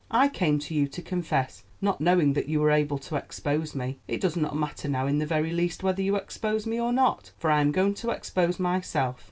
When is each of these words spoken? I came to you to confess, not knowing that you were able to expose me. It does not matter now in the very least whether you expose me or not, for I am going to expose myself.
I 0.09 0.29
came 0.29 0.57
to 0.57 0.73
you 0.73 0.87
to 0.87 1.01
confess, 1.03 1.63
not 1.79 2.01
knowing 2.01 2.33
that 2.33 2.49
you 2.49 2.59
were 2.59 2.71
able 2.71 2.97
to 2.97 3.17
expose 3.17 3.75
me. 3.75 3.99
It 4.07 4.19
does 4.19 4.35
not 4.35 4.57
matter 4.57 4.89
now 4.89 5.05
in 5.05 5.19
the 5.19 5.27
very 5.27 5.51
least 5.51 5.83
whether 5.83 6.01
you 6.01 6.15
expose 6.15 6.65
me 6.65 6.79
or 6.81 6.91
not, 6.91 7.33
for 7.37 7.51
I 7.51 7.61
am 7.61 7.71
going 7.71 7.93
to 7.93 8.09
expose 8.09 8.59
myself. 8.59 9.19